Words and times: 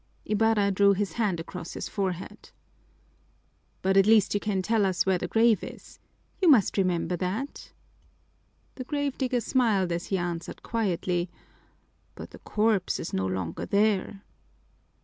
Ibarra 0.25 0.71
drew 0.71 0.93
his 0.93 1.13
hand 1.13 1.39
across 1.39 1.73
his 1.73 1.87
forehead. 1.87 2.49
"But 3.83 3.97
at 3.97 4.07
least 4.07 4.33
you 4.33 4.39
can 4.39 4.63
tell 4.63 4.83
us 4.83 5.05
where 5.05 5.19
the 5.19 5.27
grave 5.27 5.63
is. 5.63 5.99
You 6.41 6.49
must 6.49 6.75
remember 6.75 7.15
that." 7.17 7.71
The 8.73 8.83
grave 8.83 9.15
digger 9.19 9.41
smiled 9.41 9.91
as 9.91 10.07
he 10.07 10.17
answered 10.17 10.63
quietly, 10.63 11.29
"But 12.15 12.31
the 12.31 12.39
corpse 12.39 12.99
is 12.99 13.13
no 13.13 13.27
longer 13.27 13.67
there." 13.67 14.23